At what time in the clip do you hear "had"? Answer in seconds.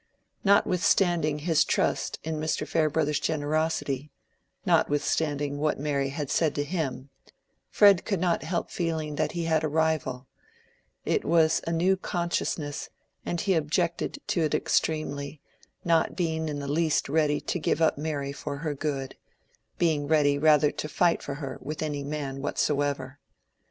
6.09-6.31, 9.43-9.63